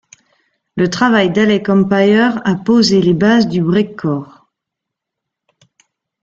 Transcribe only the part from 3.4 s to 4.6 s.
du breakcore.